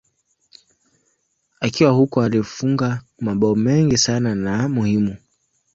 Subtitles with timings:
[1.59, 5.15] Akiwa huko alifunga mabao mengi sana na muhimu.